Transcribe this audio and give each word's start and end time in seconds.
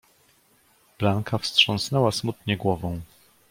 "Blanka 0.99 1.37
wstrząsnęła 1.37 2.11
smutnie 2.11 2.57
głową." 2.57 3.01